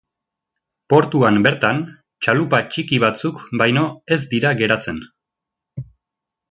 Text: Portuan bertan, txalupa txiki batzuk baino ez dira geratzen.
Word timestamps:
Portuan 0.93 1.37
bertan, 1.47 1.83
txalupa 2.27 2.63
txiki 2.73 3.01
batzuk 3.05 3.47
baino 3.63 3.87
ez 4.17 4.21
dira 4.35 4.59
geratzen. 4.63 5.03